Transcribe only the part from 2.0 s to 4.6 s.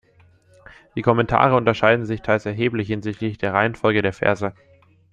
sich teils erheblich hinsichtlich der Reihenfolge der Verse.